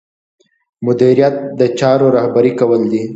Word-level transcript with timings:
مدیریت 0.85 1.35
د 1.59 1.61
چارو 1.79 2.07
رهبري 2.17 2.51
کول 2.59 2.81
دي. 2.91 3.01